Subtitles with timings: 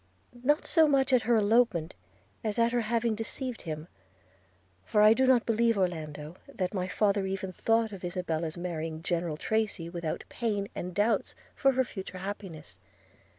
[0.41, 1.93] 'Not so much at her elopement,
[2.43, 3.87] as at her having deceived him;
[4.83, 9.37] for I do not believe, Orlando, that my father ever thought of Isabella's marrying General
[9.37, 12.79] Tracy without pain and doubts of her future happiness.